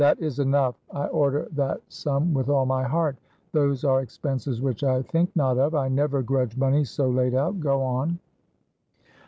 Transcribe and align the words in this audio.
"That 0.01 0.19
is 0.19 0.39
enough; 0.39 0.83
I 0.89 1.05
order 1.09 1.47
that 1.51 1.79
sum 1.87 2.33
with 2.33 2.49
all 2.49 2.65
my 2.65 2.81
heart. 2.81 3.17
Those 3.51 3.83
are 3.83 4.01
expenses 4.01 4.59
which 4.59 4.83
I 4.83 5.03
think 5.03 5.29
not 5.35 5.59
of. 5.59 5.75
I 5.75 5.89
never 5.89 6.23
grudge 6.23 6.57
moneys 6.57 6.89
so 6.89 7.07
laid 7.07 7.35
out. 7.35 7.59
Go 7.59 7.83
on." 7.83 8.17